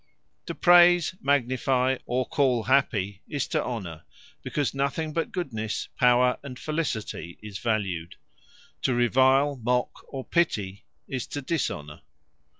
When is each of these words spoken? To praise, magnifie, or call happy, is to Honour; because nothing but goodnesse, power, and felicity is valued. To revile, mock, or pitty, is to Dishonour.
To 0.47 0.55
praise, 0.55 1.13
magnifie, 1.21 1.99
or 2.07 2.25
call 2.25 2.63
happy, 2.63 3.21
is 3.29 3.47
to 3.49 3.63
Honour; 3.63 4.01
because 4.41 4.73
nothing 4.73 5.13
but 5.13 5.31
goodnesse, 5.31 5.89
power, 5.95 6.39
and 6.41 6.57
felicity 6.57 7.37
is 7.43 7.59
valued. 7.59 8.15
To 8.81 8.95
revile, 8.95 9.57
mock, 9.57 10.03
or 10.11 10.25
pitty, 10.25 10.85
is 11.07 11.27
to 11.27 11.43
Dishonour. 11.43 12.01